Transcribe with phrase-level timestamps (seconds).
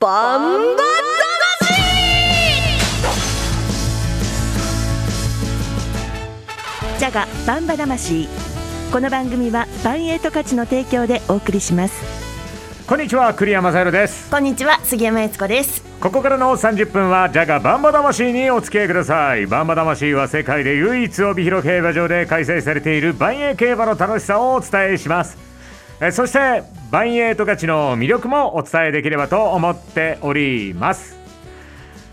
[0.00, 0.82] バンバ
[6.96, 8.28] ジャガバンバ魂。
[8.92, 12.00] この番組はバンエイト価値の提供でお送りします。
[12.86, 14.30] こんにちは栗山雅宏です。
[14.30, 15.82] こんにちは杉山悦子です。
[15.98, 19.48] ここからの30分はジャガバンバ魂にお付き合いください。
[19.48, 25.47] バンバ魂は世界で唯一帯広競馬場で開催されている万栄競馬の楽しさをお伝えします
[26.00, 26.62] えそして
[26.92, 31.18] バンエイト勝ちの魅力もお伝えできればと思っております。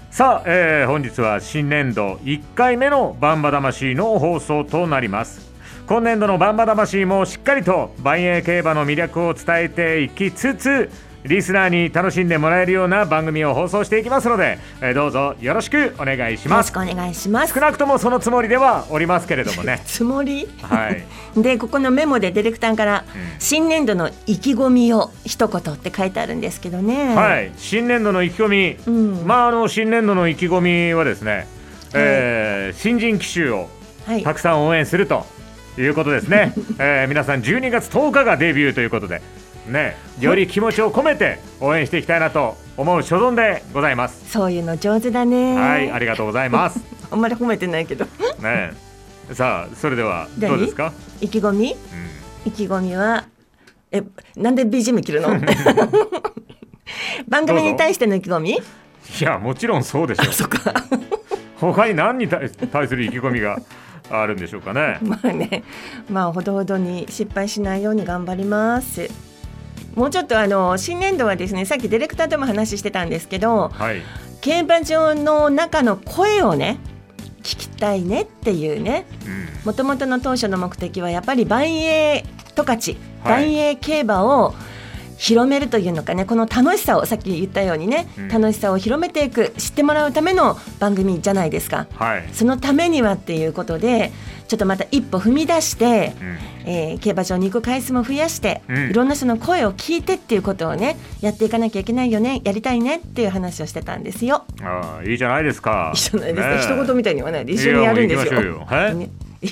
[0.09, 5.53] さあ、えー本日は新年度1回目のバンバ魂の放送となります。
[5.85, 10.90] 今年度のバンバ魂もしっかりと万栄競馬の魅力を伝えていきつつ
[11.27, 16.70] リスナーに楽しんでもらえるような番組を放送していきますので、えーどうぞよろしくお願いします。
[16.70, 17.53] よろしくお願いします。
[17.53, 19.81] 少なくともそのつもりではおりますけれどもね。
[19.88, 20.48] つもり？
[20.61, 21.03] はい。
[21.41, 23.05] でここのメモでディレクターから、
[23.39, 27.15] 新年度の意気込みを一言って書いてあるんですけどね。
[27.15, 29.23] はい、新年度の意気込み、うん。
[29.26, 31.48] まああの新年度の意気込みはですね、
[31.93, 33.70] えー新人騎手を
[34.05, 34.23] はい。
[34.23, 35.26] たくさん応援すると
[35.77, 39.21] いうことですね、 えー皆さん12月10日がデビューということで
[39.68, 44.30] ねより気持ちを込めて応援していきたいなと思う所存でございます。
[44.32, 45.55] そういうの上手だね。
[45.55, 46.80] はいありがとうございます。
[47.12, 48.05] あんまり褒めてないけど。
[48.41, 48.74] ね
[49.34, 50.49] さあそれでは何？
[50.52, 51.74] どうですか、意気込み？
[51.74, 51.77] うん。
[52.46, 53.26] 意気込みは
[53.91, 54.04] え
[54.35, 55.30] なんで BGM 切るの？
[57.27, 58.52] 番組に対しての意気込み？
[58.52, 58.60] い
[59.22, 60.34] やもちろんそうでしょう。
[60.34, 60.74] そっか。
[61.60, 63.57] 他に何に対対する意気込みが
[64.09, 65.00] あるんでしょうかね。
[65.02, 65.63] まあね
[66.09, 69.09] まあほどほどに失敗しないように頑張ります
[69.95, 74.01] もうちょっとあの新年度はですねさっきディレクターとも話してたんですけどはい。
[74.41, 76.78] 競馬場の中の声をね
[77.41, 79.66] 聞きたいねっていうねうん。
[79.66, 82.25] もともとの当初の目的はやっぱり万栄
[82.56, 83.44] 十勝、はい。
[83.44, 84.53] 万栄競馬を
[85.18, 88.28] 広めるというのかねこの楽しさをさっき言ったようにね、うん。
[88.28, 91.88] 楽しさを広めていく知ってもらうための番組じゃないですか。
[91.96, 94.12] はい、そのためにはっていうことで
[94.47, 96.38] ちょっとまた一歩踏み出して、うん。
[96.67, 98.89] えー競馬場に行く回数も増やして、うん。
[98.89, 104.44] いろんな人の声を聞いてっていうことをねやっていかなきゃいけないよねやりたいねっていう話をしてたんですよ。
[104.62, 105.91] ああいいじゃないですか。
[105.95, 106.62] 一緒なんですねねえ。
[106.62, 108.41] 一言みたいに言わないで一緒にやるんですよ。
[108.41, 108.68] いよ。
[108.72, 109.09] えね。
[109.41, 109.47] い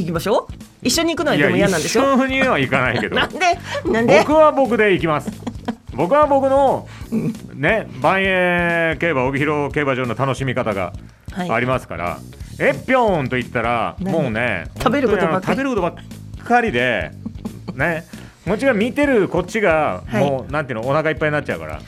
[0.00, 2.14] 行きましょう一緒に行くのはでも嫌なんでしょ？
[2.14, 3.16] 一緒には行かないけど。
[3.16, 3.38] なんで？
[3.90, 4.18] なんで？
[4.20, 5.30] 僕は僕で行きます。
[5.94, 6.86] 僕は僕の
[7.54, 10.92] ね万栄競馬帯広競馬場の楽しみ方が
[11.32, 11.50] はい。
[11.50, 12.18] ありますから、
[12.58, 14.12] えっぴょんと言ったら何？
[14.12, 15.46] もうね食べることばっかり。
[15.46, 15.94] 食べることばっ
[16.46, 17.10] かりで
[17.74, 18.04] ね
[18.46, 20.24] もちろん見てるこっちがはい。
[20.24, 21.80] もう、なんていうのお腹いっぱいになっちゃうから。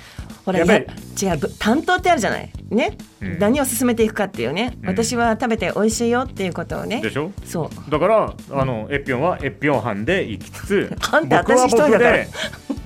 [0.44, 2.50] ほらやっぱりいや違うぶ担当ってあるじゃない？
[2.71, 3.39] ね、うん。
[3.39, 4.89] 何を進めていくかっていうね、うん。
[4.89, 7.31] 私は食べて美味しいよっていうことをねでしょ？
[7.45, 7.91] そう。
[7.91, 12.25] だからあのえっぴょんはえっぴょん班で行きつつ あんた僕は私一人だから。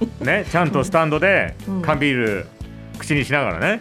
[0.01, 1.83] 僕でねちゃんとスタンドでうん。
[1.83, 2.47] 缶ビール
[2.99, 3.81] 口にしながらね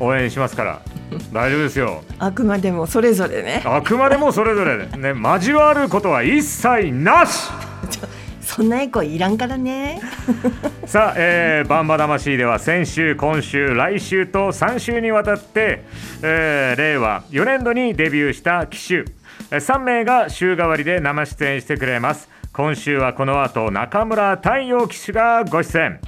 [0.00, 0.80] 応援しますから。
[1.32, 2.02] 大丈夫ですよ。
[2.18, 3.62] あくまでもそれぞれね。
[3.64, 4.76] あくまでもそれぞれ。
[4.76, 7.48] ね交わることは一切なし
[8.58, 10.00] そんなエコいらんからね。
[10.84, 15.84] さあ、えー、バンバ魂では先週今週来週と3週にわたって、
[16.24, 19.04] えー令和4年度にデビューした機種
[19.52, 22.28] 3名が週替わりで生出演してくれます。
[22.52, 26.00] 今週はこの後中村太陽騎手がご出演。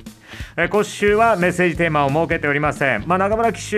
[0.63, 3.77] えー今週はメッセージテーマを設けておりません、まあ、中村騎手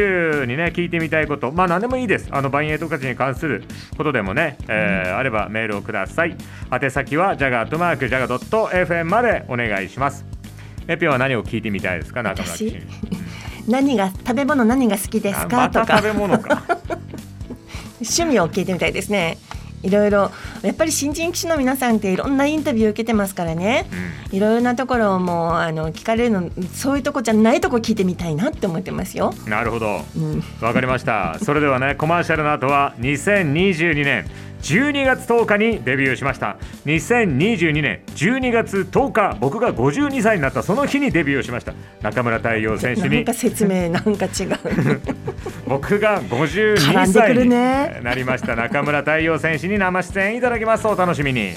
[0.48, 1.53] にね聞いてみたいこと。
[1.53, 2.26] まあ何でもいいです。
[2.32, 3.62] あのバンエイト勝ちに関する
[3.97, 6.37] ことでもね、えーあればメールをください。
[6.72, 10.25] 宛先はジャガートマークジャガドット FM までお願いします。
[10.88, 12.25] エピは何を聞いてみたいですか？
[12.25, 12.87] 中村騎手に
[13.69, 15.81] 何が食べ物何が好きですあかとか。
[15.81, 16.62] また食べ物か。
[18.03, 19.38] 趣味を聞いてみたいですね
[19.82, 20.31] いろいろ
[20.62, 23.87] やっぱり新人騎手の皆さんっていろんなインタビューを受けてますからね、
[24.31, 29.34] いろいろなところをもうあの聞かれるのそういうとこじゃないとこ聞いてみたいなって思ってますよ。
[29.47, 30.00] なるほど。
[30.16, 31.38] うん、わかりました。
[31.41, 34.26] それではねコマーシャルの後は2022年
[34.62, 36.56] 12月10日にデビューしました。
[36.87, 41.75] 2022年12月10日僕が52歳になったその日にデビューしました。
[42.00, 43.17] 中村太陽選手に。
[43.17, 45.00] なんか説明なんか違う。
[45.67, 48.00] 僕が52絡んでくる歳にね。
[48.03, 48.55] なりました。
[48.55, 50.87] 中村太陽選手に生出演いただきます。
[50.87, 51.53] お楽しみに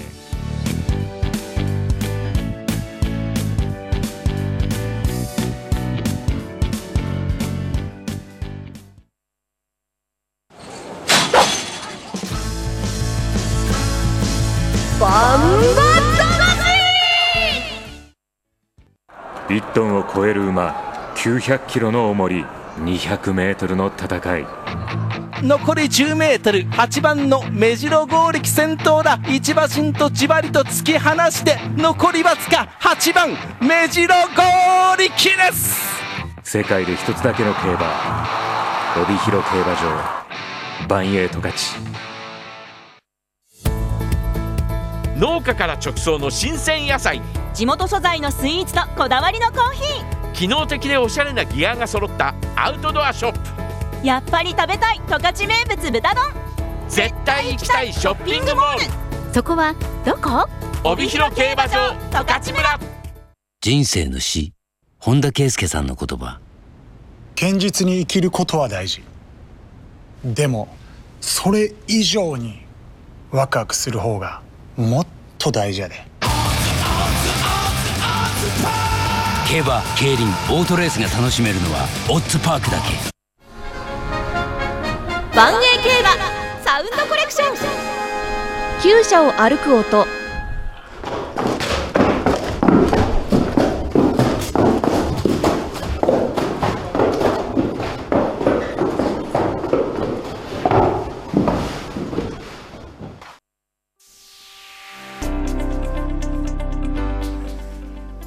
[19.75, 20.69] トンを超える馬
[21.17, 22.45] 900キロの重り
[22.77, 24.45] 200メートルの戦い。
[25.43, 29.19] 残り10メートル8番の目白剛力先頭だ。
[29.27, 35.85] 一馬身とじわりと突き放して残りわずか8番目白剛力です。
[36.41, 38.25] 世界で一つだけの競馬
[39.03, 40.87] 帯広競馬場。
[40.87, 41.75] バンエイト勝ち。
[45.17, 47.21] 農家から直送の新鮮野菜
[47.55, 50.33] 地元素材のスイーツとこだわりのコーヒー。
[50.33, 54.05] 機能的でおしゃれなギアが揃ったアウトドアショップ。
[54.05, 56.23] やっぱり食べたい十勝名物豚丼。
[56.89, 59.33] 絶対行きたいショッピングモール。
[59.33, 59.73] そこは
[60.03, 60.49] どこ？
[60.83, 62.79] 帯広競馬場十勝村。
[63.61, 64.51] 人生の死
[64.99, 66.41] 本田圭佑さんの言葉。
[67.39, 69.01] 堅実に生きることは大事。
[70.25, 70.67] でも
[71.21, 72.65] それ以上に
[73.31, 74.41] ワクワクする方が
[74.75, 75.07] もっ
[75.37, 76.05] と大事やで
[79.47, 82.85] 競馬競輪オートレースが楽しめるのはオッズパークだけ。
[85.35, 86.09] 万栄競馬
[86.63, 87.55] サウンドコレクション。
[88.81, 90.07] 厩舎を歩く音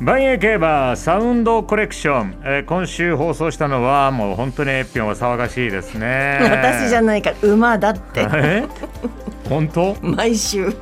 [0.08, 6.38] 万栄競馬サウンドコレクション、えー今週放送したのはもう本当にエッピョンは騒がしいですね。
[6.40, 8.26] 私じゃないから馬だって。
[8.32, 8.64] え？
[9.50, 9.98] 本当？
[10.00, 10.74] 毎週。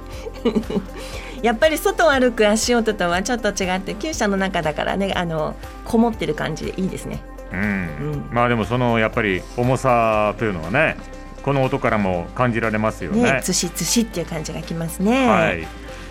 [1.42, 7.20] やっぱり外を歩く足音とはちょっと違って厩舎の中だからねあのこもってる感じでいいですね。
[7.50, 8.28] うん、うん。
[8.30, 10.96] まあでもそのやっぱり重さというのはね
[11.42, 13.24] この音からも感じられますよね。
[13.24, 15.26] ねつしつしっていう感じがきますね。
[15.26, 15.66] はい。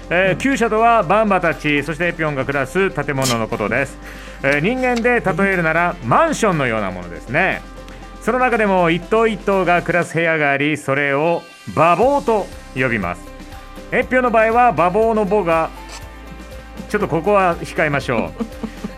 [0.10, 3.98] えー、厩舎とはバンバたちそしてエピョンが暮らす建物のことです、
[4.44, 7.62] えー人間で例えるならマンションのようなものですね。
[8.25, 11.44] その中でも一棟一棟が暮らす部屋がありそれを
[11.75, 13.22] 馬房と呼びます。
[13.92, 15.69] エピョンの場合は馬房の母が
[16.90, 18.44] ちょっとここは控えましょう。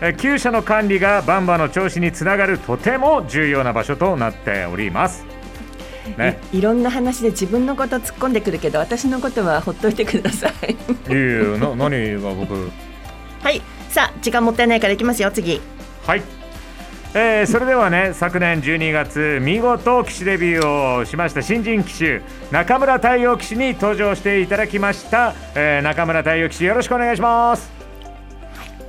[0.00, 5.26] え厩舎の管理がバンバの調子につながるとても重要な場所となっております。
[6.16, 6.38] ね。
[6.52, 10.72] いいろんな話で自分のこと突っ込んでくるけど私のことはほっといてください。
[10.72, 12.70] いやいやな何が僕？
[13.42, 13.60] はい。
[13.90, 15.30] さあ時間もったいないからいきますよ。
[15.30, 15.60] 次。
[16.06, 16.22] はい、
[17.14, 27.70] えーそれではね昨年12月見事騎手デビューをしました新人騎手中村太陽騎手に登場していただきました、えー中村太陽騎手よろしくお願いします。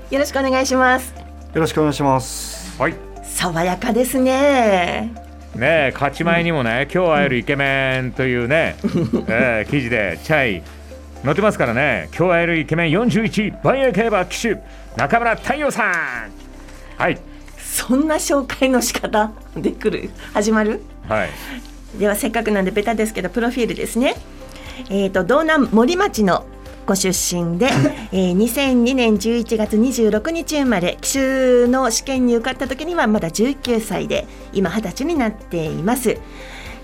[0.10, 1.13] よろしくお願いします。
[1.54, 2.81] よろしくお願いします。
[2.81, 2.95] はい。
[3.24, 5.29] 爽やかですね
[5.60, 8.78] ねえ勝ち前にもね、今日会えるイケメンというね、
[9.28, 10.64] えー記事でチャイ
[11.24, 12.10] 載ってますからね。
[12.18, 14.58] 今日会えるイケメン41万円競馬騎手
[14.96, 16.32] 中村太陽さん。
[16.98, 17.20] はい。
[17.58, 20.10] そんな紹介の仕方で来る？
[20.34, 20.82] 始まる？
[21.08, 21.30] はい。
[22.00, 24.16] ではせっかくなんでベタですけどプロフィールですね。
[24.90, 26.46] えー、と道南森町の
[26.89, 27.68] ご出身で、
[28.12, 36.18] えー、2002年11月26日生まれ騎手の試験に受かった時にはまだ19歳で今20歳になっています。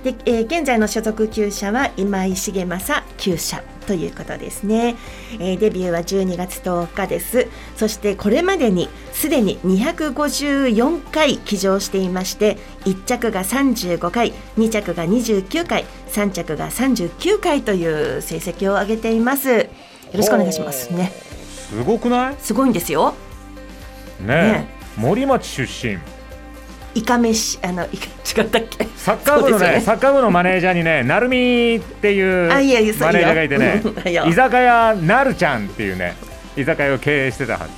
[0.04, 4.96] で、えー現在の所属厩舎は今井重正厩舎ということですね、
[5.40, 7.48] えーデビューは12月10日です。
[7.76, 19.68] そしてこれまでにすでに254回騎乗していまして1着が35回2着が29回3着が39回という成績を上げています。
[20.16, 21.12] よろしくお願いしますね。
[21.70, 22.36] すごくない？
[22.40, 23.14] すごいんですよ。
[24.22, 24.68] ねね。
[24.98, 25.98] 森町出身。
[26.94, 28.88] イカ飯あのイカ違ったっけ？
[28.96, 33.84] サッカー部のねそうですよサッカー部のマネージャーにね、なるみっていうマネージャーがいてね
[34.30, 36.16] 居酒屋なるちゃんっていうね、
[36.56, 37.72] 居酒屋を経営してたはず。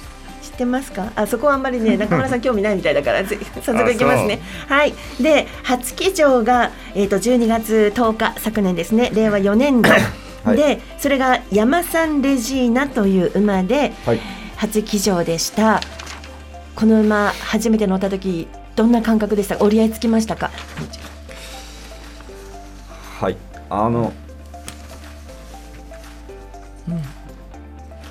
[0.52, 1.12] 知ってますか？
[1.16, 4.40] あそこはあんまりね 中村さん興味ないみたいだからぜ早速いきますね。
[4.68, 4.94] はい。
[5.20, 9.10] で初騎乗が、えー、と12月10日昨年ですね。
[9.16, 9.90] 令和4年度、
[10.48, 14.20] はいでそれが山さんレジーナという馬ではい。
[14.56, 15.82] 初騎乗でした
[16.76, 19.58] この馬初めて乗った時どんな感覚でした？
[19.58, 20.52] か折り合いつきましたか？
[23.20, 23.38] はい。
[23.70, 24.14] あの。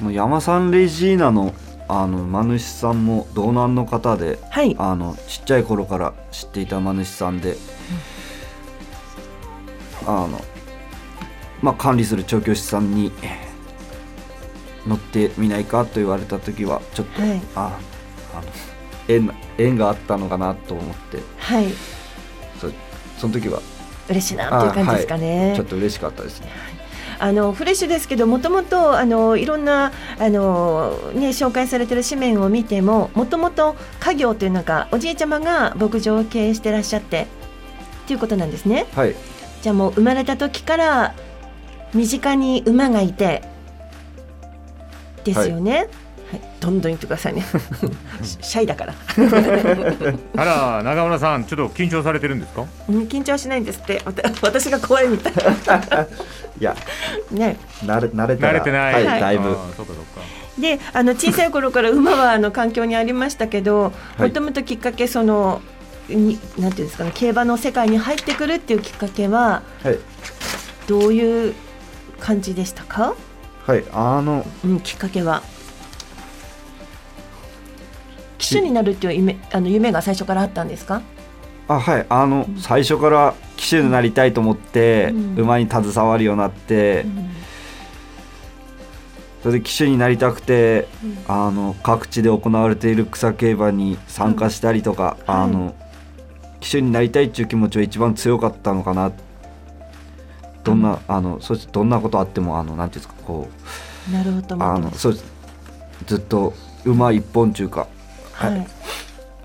[0.01, 1.55] もう山さんレジーナの
[1.89, 7.57] あの馬主さんも道南の方で、はいあのちっちゃい頃から知っていた馬主さんで、
[10.05, 10.45] あの
[11.63, 13.13] まあ管理する調教師さんに
[14.87, 17.41] 乗ってみないかと言われた時はちょっと、はい。
[17.55, 17.79] あ
[18.35, 18.43] あの
[19.09, 21.19] 縁縁があったのかなと思って。
[21.39, 21.69] はい。
[22.61, 22.71] そ
[23.19, 23.61] その時は。
[24.09, 26.49] 嬉しいなっていう感じですかね、ちょっと嬉しかったですね。
[27.19, 37.27] あのフレッシュですけどもともとあのいろんなあの、ね、紹介されてる紙面を見てももともと家業というのがおじいちゃまが牧場を経営してらっしゃって
[38.05, 38.87] っていうことなんですね。
[38.95, 39.15] はい。
[39.63, 41.15] じゃあもう生まれた時から
[41.95, 43.43] 身近に馬がいて
[45.25, 45.89] ですよね、
[46.31, 47.45] はい、どんどん言ってくださいね。
[48.23, 48.95] シャイだから。
[50.37, 52.65] あら中村さんちょっと緊張されてるんですか？
[52.89, 54.03] うん緊張はしないんですって。
[54.05, 55.33] わ た私が怖いみたい。
[56.61, 56.77] いや
[57.31, 57.57] ね。
[57.85, 59.97] 慣れ慣れたら慣れてない、はい、だいぶそうかそうか
[60.59, 65.61] で、あの小さい頃から馬はあの環境にありましたけど、はいもともときっかけその。
[66.09, 69.99] になんていうんですかね競馬の世界に入ってくるっていうきっかけははい
[70.87, 71.55] どういう
[72.21, 73.15] 感じでしたか、
[73.67, 75.43] はいあのうん、きっかけは？
[78.39, 81.03] 騎手になるっていう夢あの夢が最初からあったんですか？
[81.69, 85.35] あはいあの、最初から騎手になりたいと思って、うん。
[85.37, 87.05] 馬に携わるようになって、
[89.43, 90.87] それで騎手になりたくて、
[91.27, 95.35] あの各地で行われている草競馬に参加したりとか、うん。
[95.35, 95.75] あの
[96.61, 99.11] 騎手になりたいっていう気持ちは一番強かったのかな
[100.67, 103.49] どんな、あのそしてどんなことあってもあのなんていうんですかこ
[104.13, 105.19] なるほどうあのそう
[106.07, 106.55] ずっと
[106.85, 107.89] 馬一本中か。
[108.33, 108.59] はい、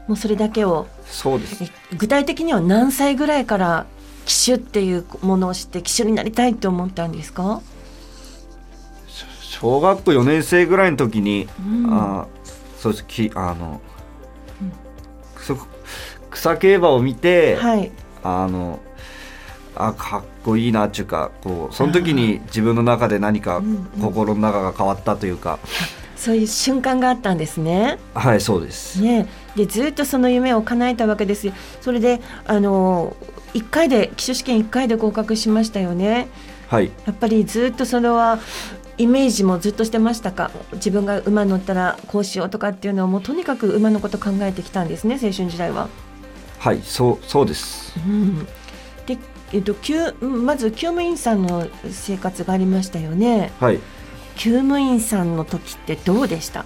[0.07, 1.63] もうそれだけをそうです。
[1.63, 3.85] え具体的には何歳ぐらいから
[4.25, 7.61] 騎手っていうものを知って騎手になりたいと思ったんですか、
[9.41, 11.93] 小学校4年生ぐらいの時に、うん。
[11.93, 12.27] あ
[12.77, 13.05] そうです。
[13.05, 13.79] きあの、
[15.37, 15.55] そ
[16.29, 17.91] 草競馬を見て、はい。
[18.23, 18.79] あの
[19.75, 24.01] あかっこいいなっていうかこうその時に自分の中で何かうんうん。
[24.01, 25.59] 心の中が変わったというか、
[26.15, 27.97] そういう瞬間があったんですね。
[28.13, 29.01] はいそうです。
[29.01, 29.27] ね。
[29.55, 31.47] でずっとその夢を叶えたわけです。
[31.47, 33.15] よそれであの
[33.53, 36.27] 1回で騎手試験1回で合格しましたよね。
[36.67, 36.91] はい。
[37.05, 38.39] やっぱりずっとそれは
[38.97, 40.51] イメージもずっとしてましたか？
[40.73, 45.89] 自分が馬乗ったらこうしようとかっていうのをもうとにかく馬のこと考えてきたんですね青春時代は。
[46.59, 47.93] はいそうそうです。
[47.97, 48.51] うん、で、
[49.53, 53.51] えっと、救まず厩務員さんの生活がありましたよね。
[53.59, 53.79] はい。
[54.35, 56.65] 厩務員さんの時ってどうでした？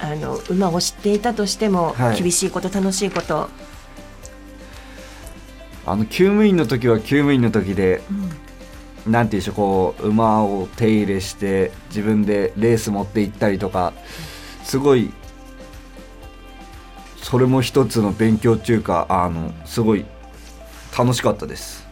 [0.00, 2.22] あの馬を知っていたとしても、はい。
[2.22, 3.48] 厳しいこと楽しいこと、
[5.84, 8.02] あの厩務員の時は厩務員の時で、
[9.06, 13.92] なんていうんでしょうこう馬を手入れして自分でレース持って行ったりとか
[14.64, 15.12] すごい
[17.22, 20.04] それも一つの勉強っていうかあのすごい
[20.96, 21.84] 楽しかったです。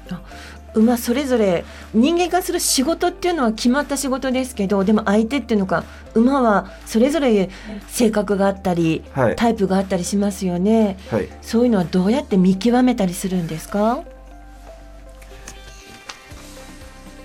[0.74, 5.84] 馬それぞれ人間がする仕事っていうのは決まった仕事ですけどでも相手っていうのが
[6.14, 7.48] 馬はそれぞれ
[7.86, 9.36] 性格があったり、はい。
[9.36, 10.98] タイプがあったりしますよね。
[11.10, 11.28] はい。
[11.42, 14.02] そういうのはどうやって見極めたりするんですか？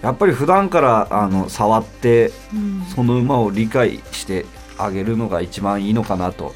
[0.04, 4.46] やっぱり普段からあの触ってうんその馬を理解して
[4.78, 6.54] あげるのが一番いいのかなと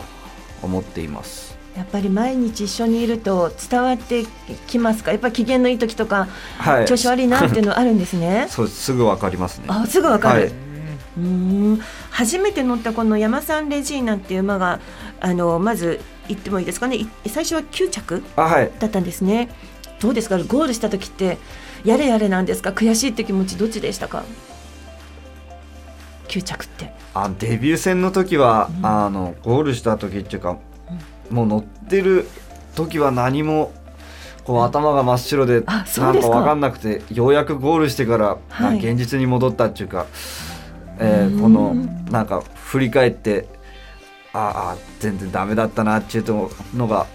[0.62, 4.26] 思っていますやっぱり毎日一緒にいると伝わって
[4.68, 5.12] きますか？
[5.12, 6.28] やっぱり機嫌のいい時とか、
[6.60, 6.86] はい。
[6.86, 8.46] 調子悪いなっていうのはあるんですね。
[8.52, 9.66] そうすぐわかりますね。
[9.68, 10.50] あすぐわかる、はい。
[10.50, 11.82] うーん。
[12.12, 14.80] 初めて乗ったこの山さんレジーナっていう馬が
[15.20, 16.98] あのまず言ってもいいですかね？
[16.98, 18.24] い最初は9着
[18.80, 19.50] だったんですね。
[20.00, 20.38] どうですか？
[20.38, 21.40] ゴールした時って
[21.84, 22.70] やれやれなんですか？
[22.70, 24.24] 悔しいって気持ちどっちでしたか
[26.28, 26.94] ？9着って。
[27.16, 30.58] あデビュー戦の時は、あのゴールした時っていうか、
[31.34, 32.28] もう乗ってる
[32.76, 33.74] 時は何も
[34.44, 36.34] こう頭が真っ白であそうなんですか。
[36.34, 38.38] か分かんなくてようやくゴールしてから、
[38.76, 40.06] 現実に戻ったっていうか、
[41.00, 41.74] えーこの
[42.12, 43.48] なんか振り返って
[44.34, 47.08] ああ全然ダメだったなっていうのが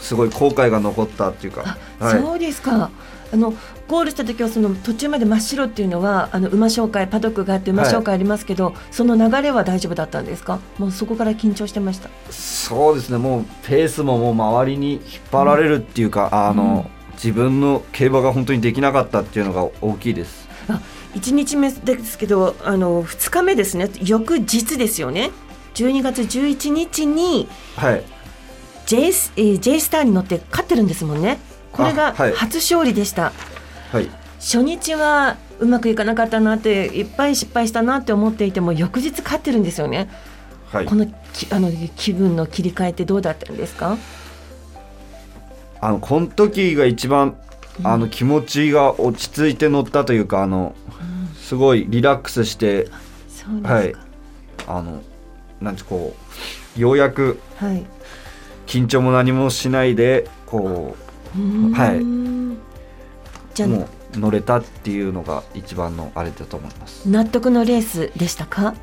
[0.00, 2.90] すごい後悔が残ったっていうか、はい、そうですか
[3.32, 3.52] あの
[3.88, 10.60] ゴールした時はその途中まで真っ白っていうのはあの馬紹介パドックがあって馬紹介ありますけど、その流れは大丈夫だったんですか？
[10.78, 12.08] もうそこから緊張してました。
[12.30, 13.18] そうですね。
[13.18, 20.48] もうペースももう周りに引っ張られるっていうか、あの自分の競馬が本当にできなかったっていうのが大きいです。
[20.68, 20.80] あ
[21.14, 23.90] 1日目ですけどあの2日目ですね。
[24.02, 25.30] 翌日ですよね。
[25.74, 28.02] 12月11日にはい。
[28.86, 31.38] J, スえー J スターに乗って勝ってるんですもんね
[31.78, 33.32] これが初勝利でした、
[33.92, 34.10] はい。
[34.38, 40.10] 初日はうまくいかなかったなっていっぱい失敗したなって思っていても翌日勝ってるんですよね、
[40.66, 40.84] はい。
[40.84, 43.96] このきあの気分の切り替えってどうだったんですか？
[45.80, 47.36] あのこの時が一番
[47.84, 50.74] あの気持ちが落ち着いて乗ったというかあの
[51.40, 52.88] すごいリラックスして
[53.62, 53.94] はい。
[54.66, 55.02] あの
[55.60, 56.14] なんてこ
[56.76, 57.84] うようやくはい、
[58.66, 62.04] 緊張も何もしないでこうーんはい。
[63.54, 67.08] じゃあうもう乗れたっていうのが一番のあれだと思います。
[67.08, 68.74] 納得のレースでしたか？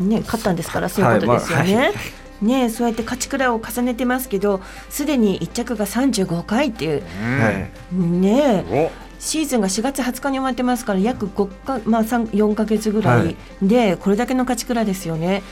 [0.00, 2.44] ね勝ったんですからそういうことですよね、はいまあはい。
[2.44, 7.94] ねそうやって勝ちくらいを重ねてますけどすでに1着が35回っていうはい。
[7.96, 15.42] ねシーズンが4月20日に終わってますから約5か、まあ、3 4か月ぐらいでこれだけの勝ち倉ですよね。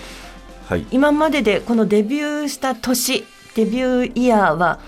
[0.68, 0.86] はい。
[0.92, 3.24] 今まででこのデビューした年
[3.56, 4.78] デビューイヤーは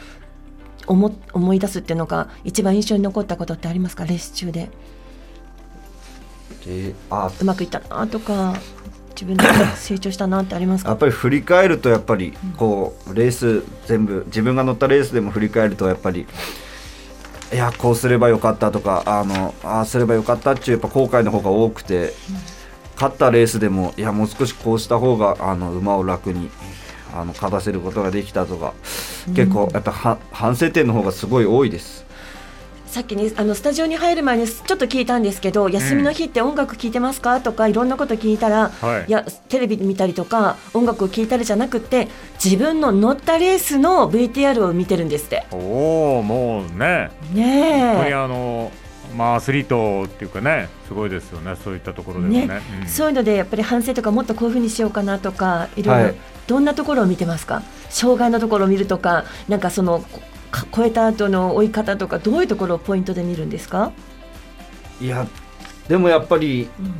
[0.87, 4.04] 思思い出すっていうのが一番印象に残ったことってありますか？
[4.04, 4.70] レース中で。
[6.64, 8.54] であうまくいったなとか
[9.10, 9.44] 自分で
[9.75, 10.90] 成長したなってありますか？
[10.90, 16.26] やっぱり振り返るとやっぱりこうレース全部自分が乗ったレースでも振り返るとやっぱり
[17.50, 22.12] いやこうすればよかったとかあのああすればよかったっていうやっぱ後悔の方が多くて
[22.94, 26.50] 勝ったレースでもいやもう少しこうした方があの馬を楽に
[27.14, 28.74] あの勝たせることができたとか
[29.34, 32.06] 結構やっぱは反省点の方がすごい多いです。
[32.86, 37.42] さっきねあのスタジオに入る前にちょっと聞いたんですけど、休みの日って音楽聴いてますか？
[37.42, 39.10] とかいろんなこと聞いたら、はい。
[39.10, 42.08] いやテレビ見たりとか音楽を聴いたりじゃなくて
[42.42, 45.44] 自分の乗ったレースの VTR を見てるんですって。
[45.50, 47.10] おおもうね。
[47.20, 48.72] 本当にねあの
[49.16, 52.46] まあアスリートっていうかねすごいですよねそういったところえでもね。
[52.46, 52.88] ね、うん。
[52.88, 55.82] そういうのでやっぱり反省とかもっとこういうふうにしようかなとかい。
[55.82, 56.14] ろいろ、はい
[56.48, 57.62] どんなところを見てますか？
[57.90, 60.02] 障害のところを見るとかなんかその
[60.74, 63.92] 超えた後の追い方とかどういうところをポイントで見るんですか、
[64.98, 65.26] いや
[65.88, 66.94] でもやっぱりうん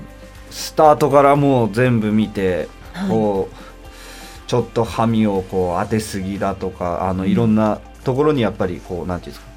[0.50, 3.08] スタートからもう全部見て、はい。
[3.08, 9.47] こうちょっとハミをこう当てすぎだとかあのいろんなところにやっぱりこうなんていうんですか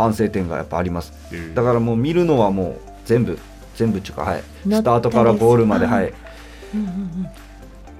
[0.00, 1.12] 反省点がやっぱあります。
[1.32, 3.38] うんだからもう見るのはもう全部
[3.76, 4.42] 全部っていうかはい。
[4.66, 5.02] 乗ったス。
[5.02, 6.12] タートからゴールまでレースはい。
[6.74, 7.28] うんうんうん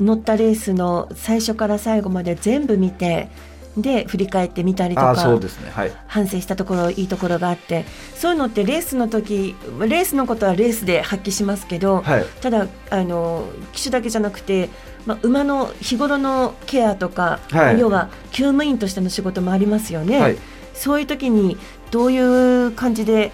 [0.01, 3.29] 乗ったレースの最初から最後まで全部見て
[3.77, 5.71] で振り返ってみたりとかそうですね。
[5.71, 5.93] はい。
[6.07, 7.85] 反省したところいいところがあって
[8.17, 12.25] そういうのってレースの時レースのことはレースで発揮しますけど、はい。
[12.41, 14.71] ただあの騎手だけじゃなくて、
[15.07, 17.79] まあ、馬の日頃のケアとか、はい。
[17.79, 20.39] 要は厩務員としての仕事もありますよね、はい。
[20.75, 21.57] そういう時に
[21.91, 22.19] どうい
[22.67, 23.33] う感じで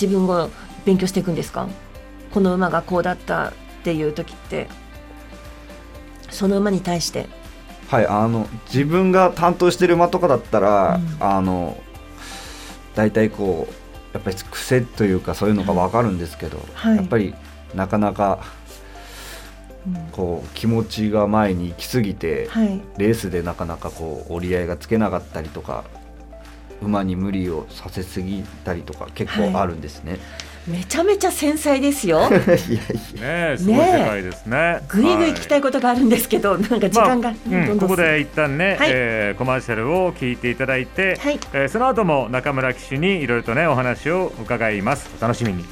[0.00, 0.50] 自分を
[0.84, 1.68] 勉強していくんですか？
[2.32, 3.52] この馬がこうだったっ
[3.82, 4.68] ていう時って。
[6.30, 7.26] その馬に対して。
[7.88, 11.16] はいあの自分が担当してる馬とかだったら、うん。
[11.20, 11.76] あの
[12.94, 13.72] 大体こう
[14.12, 16.96] やっぱり癖というかそういうのが分かるんですけど、はい。
[16.96, 17.34] やっぱり
[17.74, 18.40] なかなか
[19.86, 20.08] うん。
[20.12, 22.80] こう気持ちが前に行き過ぎて、はい。
[22.98, 25.84] レースでなかなかこう折り合いがつけなかったりとか
[26.82, 30.18] 馬に無理をさせすぎたりとか結構あるんですね。
[30.66, 32.18] めちゃめちゃ繊細ですよ。
[32.28, 32.44] い、やいや。
[32.44, 32.56] ね
[33.22, 34.80] えすごい世界ですね。
[34.88, 38.90] ぐいぐい聞きたいことがあるんですけど、なんか時間が、まあうん、ここで一旦ね、はい。
[38.92, 41.40] えーコマーシャルを聞いていただいて、はい。
[41.54, 45.08] えーその後も中村騎手にいろいろとねお話を伺います。
[45.18, 45.64] お楽しみに。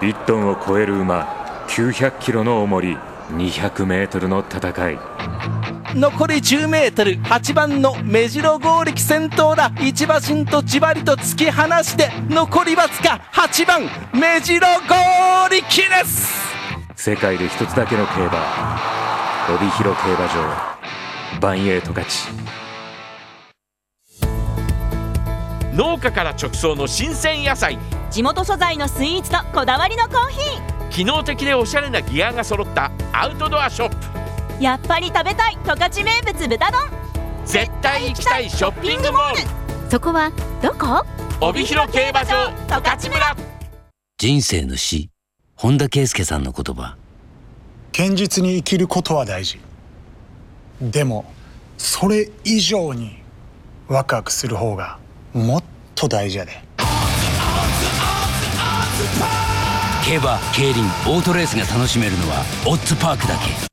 [0.00, 2.98] 1トンを超える馬900キロの重り
[3.32, 9.72] 200メートルの戦い残り 10m8 番の目白剛力先頭だ。
[9.80, 13.82] 一馬身とじわりと突き放して残りわずか8番
[14.14, 16.30] 目白剛力です。
[16.94, 18.78] 世界で一つだけの競馬。
[19.52, 21.40] 帯広競馬場。
[21.40, 22.28] バンエイト勝ち。
[25.72, 27.78] 農家から直送の新鮮野菜。
[28.10, 30.38] 地元素材のスイーツとこだわりのコーヒ
[30.90, 33.96] 機能的でおしゃれなギアが揃ったアウトドアショップ。
[33.96, 34.29] ー
[34.60, 36.80] やっぱり食べたい十勝名物豚丼。
[37.46, 39.90] 絶対行きたいショッピングモール。
[39.90, 41.02] そこはどこ？
[41.40, 43.36] 帯広競馬場十勝村。
[44.18, 45.08] 人生の死。
[45.56, 46.98] 本田圭佑さんの言葉。
[47.96, 49.58] 堅実に生きることは大事。
[50.82, 51.24] でも
[51.78, 53.16] それ以上に
[53.88, 54.98] ワクワクする方が
[55.32, 56.62] もっと大事やで。
[60.04, 63.70] 競馬競輪オートレースが楽しめるのはオッズパークだけ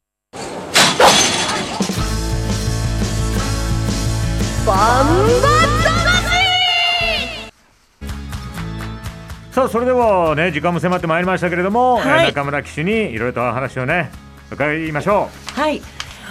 [9.52, 12.26] さあそれではね時間も迫ってまいりましたけれども、はい。
[12.26, 14.12] えー中村騎手にいろいろとお話をね
[14.52, 15.82] 伺いましょはい。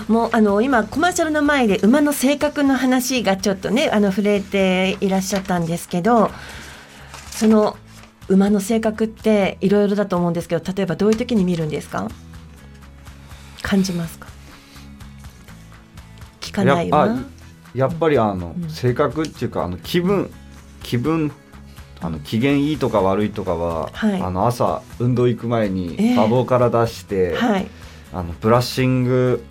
[0.08, 6.30] もうあの今コマーシャルの前で馬の性格の話がちょっとねあの触れていらっしゃったんですけど
[7.30, 7.78] その
[8.28, 12.08] 馬の性格っていろいろだと思うんですけど例えばどういう時に見るんですか？
[13.62, 14.28] 感じますか？
[16.42, 17.04] 聞かない馬？
[17.04, 17.16] あ
[17.76, 18.70] やっぱりあの、うん。
[18.70, 20.30] 性格っていうかあの気分
[20.82, 21.30] 気分
[22.00, 24.20] あの機嫌いいとか悪いとかは、はい。
[24.20, 26.14] あの朝運動行く前にええ。
[26.14, 27.66] 馬房から出して、はい。
[28.12, 29.44] あのブラッシング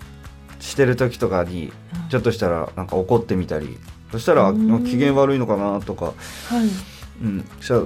[0.59, 1.71] してる時とかに
[2.09, 3.77] ちょっとしたらなんか怒ってみたり
[4.11, 4.83] そしたら、うん。
[4.85, 6.15] 機嫌悪いのかなとか、はい。
[7.21, 7.81] うん、そしたら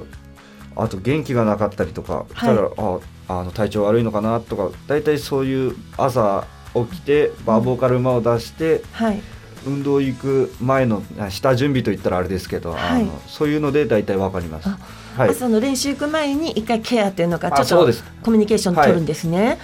[0.75, 9.21] あと元気がなかったりとか、そしたらああの体調悪いのかなとか大体そういう朝起きて馬房から馬を出して、はい
[9.65, 13.01] 運動行く前のあ下準備といったらあれですけど、はい。
[13.01, 14.69] あのそういうので大体わかります。
[14.69, 14.77] あ
[15.17, 15.29] はい。
[15.29, 17.93] 朝の練習行く前に一回ケアっていうのかちょっと
[18.23, 19.57] コミュニケーション取るんですね。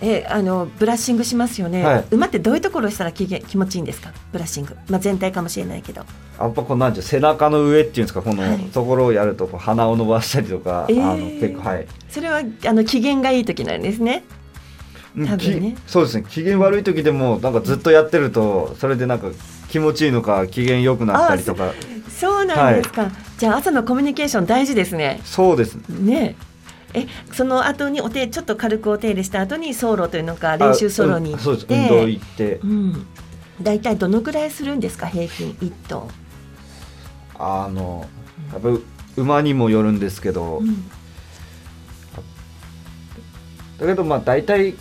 [0.00, 2.04] えあのブラッシングしますよね、はい。
[2.10, 4.12] 馬ってどういうところをしたら気げ気持ちいいんですか？
[4.32, 6.04] ブラッシング、まあ、全体かもしれないけど。
[6.40, 8.20] やっぱこうなんて背中の上っていうんですか？
[8.20, 8.58] このはい。
[8.70, 11.02] ところをやるとこう鼻を伸ばしたりとか、えー。
[11.04, 11.86] あの結構はい。
[12.08, 14.24] それはあの機嫌がいい時なんですね。
[14.36, 14.41] うん
[15.16, 15.76] 多分ね。
[15.86, 16.24] きそうですね。
[16.28, 19.28] 機嫌悪い時でもなんかずっとやってるとそれでなんか
[19.68, 21.72] 気持ちいいのか機嫌良くなったりとか。
[22.08, 25.20] そうなんですか、じゃあ朝のコミュニケーション大事ですね。
[25.24, 25.74] そうです。
[25.88, 26.14] ね。
[26.14, 26.36] ね
[26.94, 31.66] えその後にお手ちょっと軽くお手入れした後に走路というのか練習走路に行って、あうんそうです。
[31.68, 32.60] 運動行って。
[32.62, 33.06] うん、
[33.62, 36.08] 大体どのくらいするんですか平均1頭、
[37.38, 38.06] あの
[38.52, 38.84] やっぱり
[39.16, 40.84] 馬にもよるんですけど、うん。
[43.80, 44.74] だけどまあ大体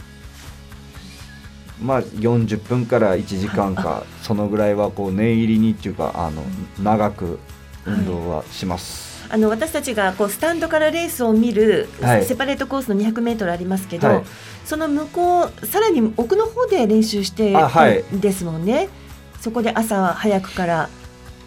[1.82, 6.44] まあ40分から1時間かそのぐらいはこう念入りにっていうかあの
[6.82, 7.40] 長く
[7.86, 12.26] 運動はします、あの私たちがこうスタンドからレースを見る、はい。
[12.26, 14.24] セパレートコースの 200m ありますけど、はい。
[14.66, 17.56] その向こうさらに奥の方で練習して
[18.12, 18.90] ですもんね、
[19.40, 20.90] そこで朝早くから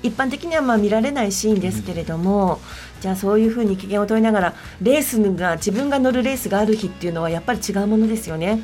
[0.02, 2.58] 一般的にはまあ見られないシーンですけれども、
[3.00, 8.62] じゃあそういうふうに機嫌を取りながらレースが自分が乗るレースがある日っていうのはやっぱり違うものですよね。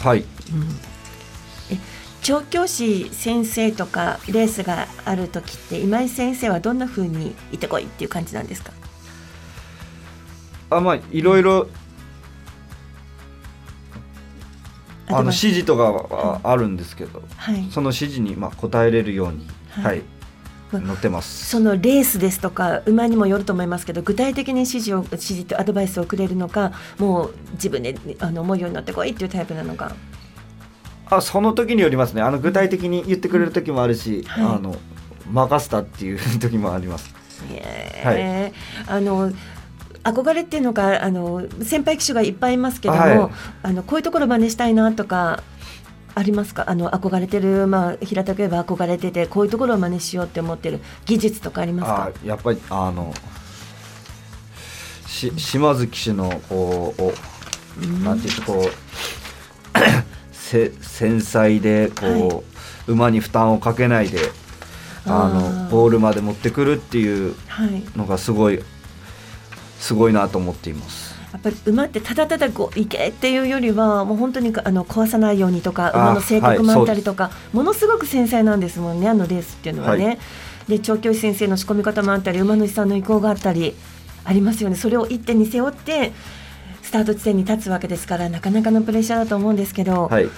[0.00, 0.24] はい
[2.22, 8.72] 調教師先生とかレースがある時って今井先生はどんなふうにいてこいっていう感じなんですか？
[10.70, 11.66] あまあいろいろ
[15.06, 17.66] あの指示とかはあるんですけど、はい。
[17.70, 19.84] その指示にまあ答えれるようにはい。
[19.84, 20.02] はい、
[20.72, 21.46] ま乗ってます。
[21.46, 29.96] そのレースですとか馬にもよると思いますけど具体的に指示を指示とアドバイスをくれるのかもう自分であの思うようになってこいっていうタイプなのか
[31.10, 32.22] あその時によりますね。
[32.22, 34.44] あの具体的に言ってくれる時もあるし、はい。
[34.44, 34.76] あの
[35.30, 37.12] 任せたっていう 時もあります。
[37.50, 38.92] えー。
[38.92, 39.32] あの
[40.02, 43.30] 憧れっていうのかあの先輩騎手がいっぱいいますけども、はい。
[43.64, 45.42] あのこういうところ真似したいなとか
[46.14, 46.64] ありますか？
[46.68, 52.10] あの憧れてる、まあ、平たく言えば憧れててこういうところを真似しようって思ってる技術とかありますか？
[52.24, 53.12] あやっぱりあの
[55.06, 58.62] し島津騎手のこうおなんていうかこう
[59.78, 59.84] せ
[60.80, 62.44] 繊細でこ
[62.88, 64.18] う、馬に負担をかけないで
[65.06, 67.82] ああのーゴールまで持ってくるっていうはい。
[67.96, 68.60] のがすごい
[69.78, 71.10] すごいなと思っています。
[71.32, 80.06] やっぱり馬ってただただこう行けっていうよりはもう本当にあの壊さないようにとかあ馬の性格もはいあったりとか、ものすごく繊細なんですもんねあのレースっていうのはね。
[80.06, 80.18] はい。
[80.68, 83.74] で調教師先生の仕込み方もあったり馬主さんの意向があったり
[84.24, 84.76] ありますよね。
[84.76, 86.12] それを一手に背負って
[86.90, 90.28] スタート地点に立つわけですからなかなかのプレッシャーだと思うんですけど、はい。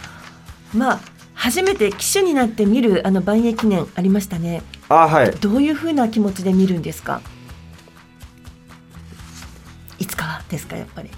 [0.74, 1.00] まあ
[1.32, 5.30] 初めて騎手になって見るあの万栄記念ありましたねあはい。
[5.30, 7.22] どういうふうな気持ちで見るんですか？
[9.98, 11.08] いつかですかやっぱり。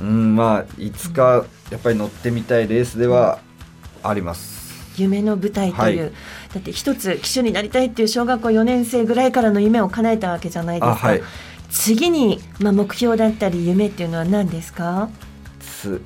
[0.00, 3.40] うんまあいつかやっぱり乗ってみたいレースでは
[4.02, 4.56] あります。
[4.96, 6.12] 夢の舞台という、はい
[6.54, 11.22] だって一つ騎手になりたいっていう小学校4年生ぐらいからの夢を叶えたわけじゃないですか、あはい。
[11.70, 15.10] 次に、まあ、目標だったり夢っていうのは何ですか、
[15.60, 16.02] つ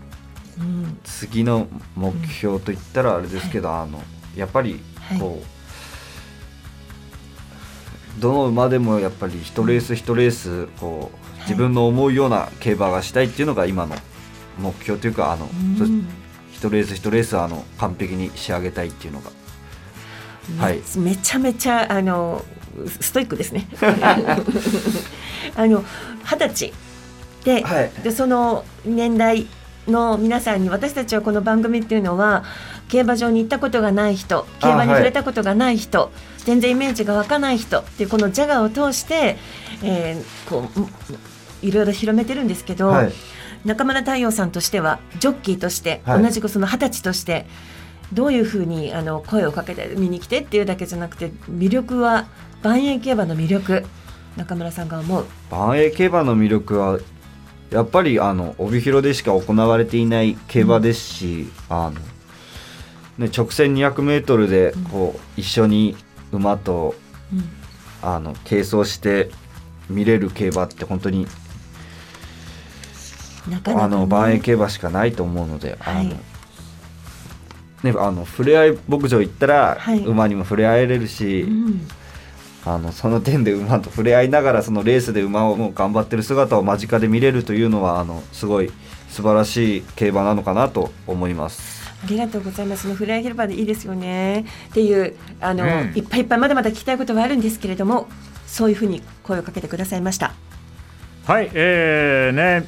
[0.59, 0.99] うん。
[1.05, 4.03] 次の目標といったらあれですけど、あの
[4.37, 4.81] やっぱり
[5.19, 5.43] こ
[8.19, 13.97] う、どの馬でもやっぱり一レース一レースこう自分の思うような競馬がしたいっていうのが今の
[14.59, 15.49] 目標というかあの、
[16.53, 19.31] 一レース一レースあの完璧に仕上げたいっていうのが。
[20.59, 20.81] はい。
[20.97, 22.45] めめちゃめちゃあの
[23.01, 23.69] ストイックですね
[25.57, 25.85] あの
[26.25, 26.73] 二十歳。
[27.45, 27.91] で,、はい。
[28.03, 29.47] でその年代
[29.89, 32.45] の皆さんに私たちはこの番組っていうのは
[32.89, 39.37] 競馬場に行ったことがない人競馬にはい触れたことがない人、全然イメージが湧かない人っていうこのジャガーを通して、
[39.83, 43.13] えーこういろいろ広めてるんですけど、はい。
[43.65, 46.23] 中村太陽さんとしてはジョッキーとして、はい。
[46.23, 47.47] 同じくその二十歳として
[48.13, 52.27] どういうふうにあの声をかけて見に来てっていうだけじゃなくて魅力は
[52.63, 53.87] 万栄競馬の魅力
[54.37, 56.99] 中村さんが思う万栄競馬の魅力は
[57.71, 62.01] やっぱりあの帯広でしか行われていない競馬ですし、あの
[63.27, 65.97] ね、直線 200m でこう、一緒に
[66.33, 66.95] 馬と
[67.33, 67.45] うん
[68.03, 69.31] あの並走して
[69.89, 71.27] 見れる競馬って本当に
[73.49, 76.07] なかなか、ね、あの万栄競馬しかないと思うので、はい。
[76.07, 76.11] あの
[77.83, 80.05] ね、あの触れ合い牧場行ったら、はい。
[80.05, 81.89] 馬にも触れ合えれるし、うん
[82.65, 88.71] あのその点で馬と触れ合いながらそのレースで馬をもう頑張ってる姿を間近で見れるというのはあのすごい
[89.09, 91.81] 素晴らしい競馬なのかなと思います。
[92.03, 92.83] ありがとうございます。
[92.83, 94.47] そのフライ広場でいいですよね。
[94.71, 98.09] っていうあの、うんいっぱいいっぱいまだまだ聞きたいことはあるんですけれども、
[98.47, 100.33] そういうふうに声をかけてくださいました。
[101.27, 102.67] はい、えーね、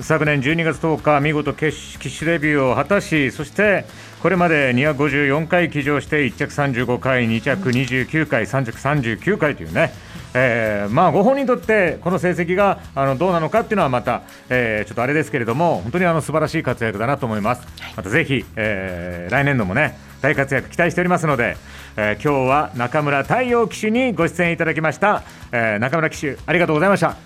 [0.00, 3.84] 昨年12月10日、見事決し機種デビューを果たし、そして
[4.22, 9.92] これまで254回騎乗して1着35回、2着29回、3着39回というね、
[10.32, 17.66] えーまあ、ご本人にとってこの成績があのどうなのかっていうのはまた、えーちょっとあれですけれども、本当にあの素晴らしい活躍だなと思います。
[17.96, 21.56] またぜひ、えー来年度もね、大活躍期待しておりますので、
[21.96, 27.16] えー今日は中村太陽騎手にご出演いただきました、えー中村騎手ありがとうございました。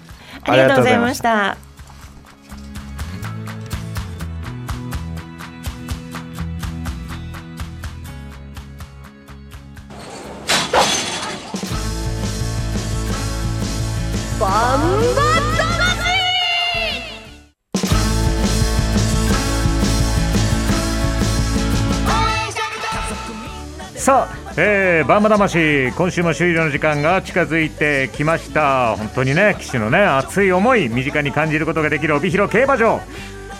[0.44, 1.65] ありがとうございました。
[24.59, 28.97] えー、バンバ魂今週も終了の時間が近づいてきました。
[28.97, 33.01] 本当にね騎手のね熱い思い身近に感じることができる帯広競馬場。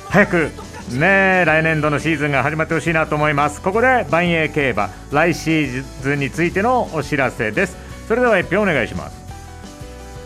[0.09, 0.51] 早く
[0.93, 3.61] ね来年度のシーズンが始まってほしいなと思います。
[3.61, 7.77] ここで万栄競馬来シーズンについてのお知らせです。
[8.09, 9.21] それでは一票お願いします。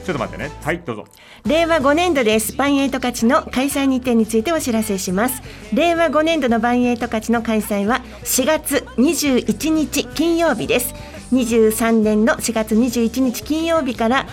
[0.07, 0.53] ちょっと待ってね。
[0.63, 1.05] はいどうぞ。
[1.47, 2.57] 令和5年度です。
[2.57, 5.43] バンエイト勝ちの開催日程についてお知らせします。
[5.73, 10.95] 令和5年度のバンエイト勝ちの開催は4月21日金曜日です。
[11.33, 14.27] 23年の4月21日金曜日から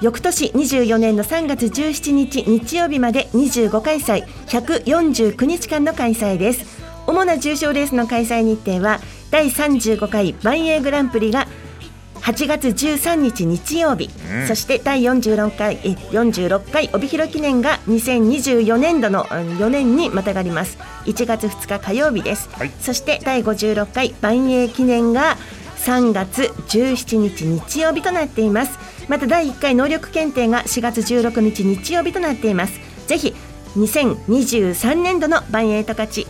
[0.00, 8.98] 翌年24年の3月17日日曜日まで25開催149日間の開催です主な重賞レースの開催日程は
[9.30, 11.46] 第35回万栄グランプリが
[12.24, 14.48] 8月13日日曜日、うん。
[14.48, 20.78] そして第46回え46回帯広記念が2024年度のうん4年にまたがります。
[21.04, 22.70] 1月2日火曜日です、はい。
[22.80, 25.36] そして第56回万栄記念が
[25.84, 28.78] 3月17日日曜日となっています。
[29.06, 32.80] また第1回能力検定が4月16日日曜日となっています。
[33.06, 33.34] ぜひ
[33.76, 36.26] 2023年度の万栄と勝ち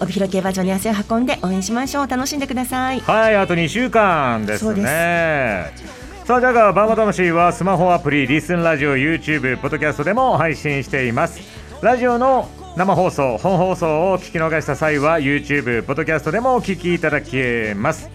[0.00, 6.00] 帯広競馬場に足を運んで応援しましょう楽しんでくださいはい、あと2週間ですそうでね。
[6.30, 11.40] さあ、じゃが、バンバ魂はスマホアプリ、リスンラジオ、YouTube、ポッドキャストでも配信しています。
[11.82, 18.08] ラジオの生放送、本放送を聞き逃した際は、YouTube、ポッドキャストでもお聞きいただけます。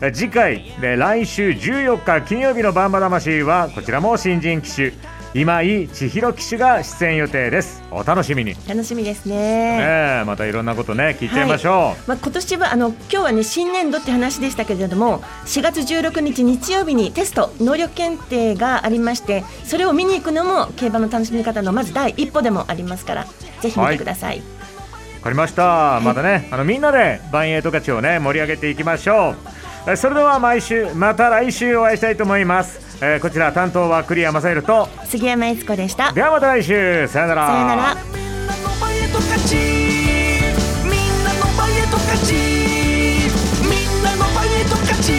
[0.00, 4.92] え次回、で来週14日金曜日のバンバ魂は、こちらも新人騎手、
[5.34, 7.82] 今井千尋騎手が出演予定です。
[7.90, 8.54] お楽しみに。
[8.68, 9.78] 楽しみですねね
[10.20, 12.08] えまたいろんなことね、聞いちゃいましょう。
[12.08, 23.24] まあ、今年はあの今日はね新年度って話でしたけれども4月16日日曜日にテスト能力検定がありましてそれを見に行くのも競馬の楽しみ方のまず第一歩でもありますから
[23.60, 24.44] ぜひ見てください、わ
[25.22, 26.00] かりました。
[26.00, 29.61] またね、あのみんなでバンエイト勝ちをね盛り上げていきましょう。
[29.86, 32.80] えそれでは毎週また来週お会いしたいと思います。
[33.04, 36.12] えーこちら担当は栗山正宏と杉山悦子でした。
[36.12, 37.46] ではまた来週さよなら。
[37.48, 37.94] さよなら。
[38.14, 39.56] みんなの前へと勝ち。
[39.56, 42.32] みんなの前へと勝ち。
[42.32, 45.12] みんなの前へと勝ち。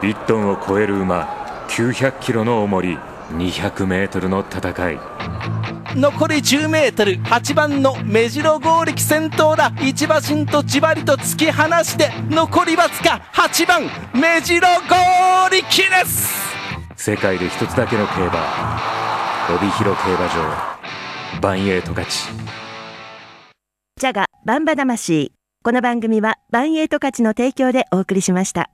[0.00, 1.26] 1トンを超える馬、
[1.68, 2.98] 900キロの重り、
[3.30, 4.98] 200メートルの戦い。
[5.96, 9.72] 残り 10m8 番の目白剛力先頭だ。
[9.80, 13.82] 一馬身とじわりと突き放して残りわずか8番
[14.14, 16.40] 目白剛力です。
[16.96, 18.78] 世界で一つだけの競馬、
[19.54, 22.28] 帯広競馬場、バンエイト勝ち。
[23.98, 25.32] ジャガバンバ魂。
[25.62, 28.70] この番組はバンエイト勝ちの提供でお送りしました